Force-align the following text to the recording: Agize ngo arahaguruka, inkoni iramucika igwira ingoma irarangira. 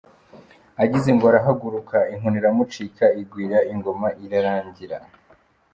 Agize 0.83 1.09
ngo 1.15 1.25
arahaguruka, 1.31 1.97
inkoni 2.13 2.37
iramucika 2.39 3.05
igwira 3.21 3.57
ingoma 3.73 4.07
irarangira. 4.25 4.97